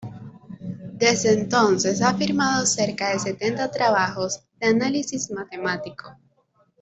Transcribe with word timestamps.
Desde 0.93 1.31
entonces 1.31 2.01
ha 2.01 2.15
firmado 2.15 2.65
cerca 2.65 3.11
de 3.11 3.19
setenta 3.19 3.69
trabajos 3.69 4.41
de 4.59 4.65
análisis 4.69 5.29
matemático. 5.29 6.17